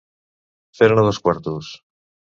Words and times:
Fer-ne 0.79 1.05
dos 1.09 1.21
quartos. 1.29 1.73